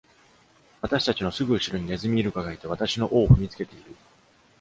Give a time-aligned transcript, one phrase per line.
[0.81, 3.95] 私たちのすぐ後ろにネズミイルカがいて、私の尾を踏みつけている。